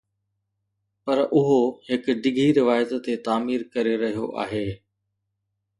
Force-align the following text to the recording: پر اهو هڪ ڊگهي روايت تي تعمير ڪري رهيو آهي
پر 1.03 1.17
اهو 1.37 1.59
هڪ 1.89 2.03
ڊگهي 2.23 2.49
روايت 2.59 2.91
تي 3.05 3.13
تعمير 3.27 3.61
ڪري 3.73 3.93
رهيو 4.03 4.25
آهي 4.43 4.67